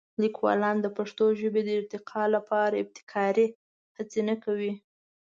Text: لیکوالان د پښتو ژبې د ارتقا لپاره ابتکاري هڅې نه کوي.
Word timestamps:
لیکوالان 0.21 0.77
د 0.81 0.87
پښتو 0.97 1.25
ژبې 1.39 1.61
د 1.65 1.69
ارتقا 1.79 2.23
لپاره 2.35 2.75
ابتکاري 2.83 3.47
هڅې 3.97 4.21
نه 4.29 4.35
کوي. 4.43 4.71